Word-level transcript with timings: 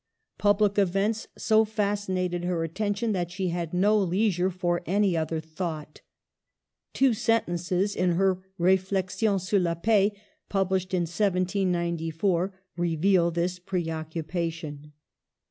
Public 0.39 0.79
events 0.79 1.27
so 1.37 1.63
fascinated 1.63 2.43
her 2.43 2.63
attention 2.63 3.11
that 3.11 3.29
she 3.29 3.49
had 3.49 3.71
no 3.71 3.95
leisure 3.99 4.49
for 4.49 4.81
any 4.87 5.15
other 5.15 5.39
thought. 5.39 6.01
Two 6.91 7.13
sen 7.13 7.43
tences 7.47 7.95
in 7.95 8.13
her 8.13 8.43
Reflexions 8.57 9.47
sur 9.47 9.59
la 9.59 9.75
Paix, 9.75 10.17
published 10.49 10.95
in 10.95 11.01
1794, 11.03 12.51
reveal 12.75 13.29
this 13.29 13.59
preoccupation. 13.59 14.91